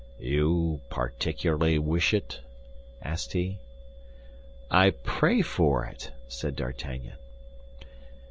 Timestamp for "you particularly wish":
0.17-2.11